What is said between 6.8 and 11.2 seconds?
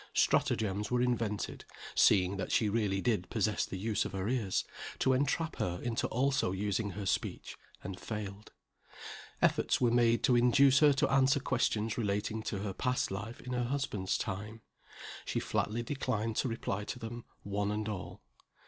her speech, and failed. Efforts were made to induce her to